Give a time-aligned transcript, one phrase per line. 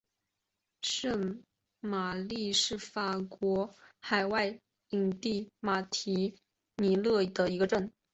[0.81, 1.43] 圣
[1.79, 6.35] 玛丽是法国海外领地马提
[6.77, 7.93] 尼克的一个镇。